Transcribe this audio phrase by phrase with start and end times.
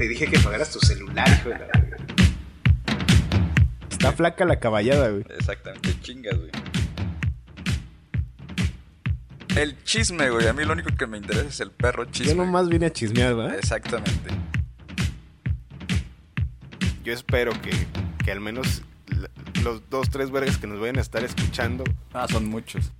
[0.00, 1.98] Te dije que pagaras tu celular, hijo de la verga.
[3.90, 5.26] Está flaca la caballada, güey.
[5.28, 6.50] Exactamente, chingas, güey.
[9.56, 10.46] El chisme, güey.
[10.46, 12.32] A mí lo único que me interesa es el perro chisme.
[12.32, 13.58] Yo nomás vine a chismear, ¿verdad?
[13.58, 14.30] Exactamente.
[17.04, 17.72] Yo espero que,
[18.24, 18.80] que al menos
[19.62, 21.84] los dos, tres vergas que nos vayan a estar escuchando.
[22.14, 22.90] Ah, son muchos.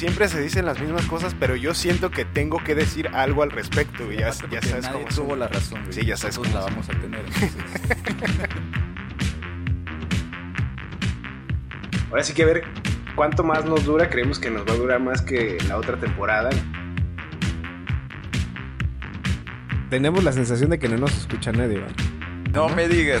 [0.00, 3.50] Siempre se dicen las mismas cosas, pero yo siento que tengo que decir algo al
[3.50, 4.16] respecto, güey.
[4.16, 5.92] Ya, ya sabes nadie cómo tuvo la razón, güey.
[5.92, 7.20] Sí, ya sabes Nosotros cómo la vamos a tener.
[12.10, 12.64] Ahora sí que a ver
[13.14, 14.08] cuánto más nos dura.
[14.08, 16.48] Creemos que nos va a durar más que la otra temporada.
[19.90, 21.94] Tenemos la sensación de que no nos escucha nadie, ¿verdad?
[22.54, 23.20] no me digas.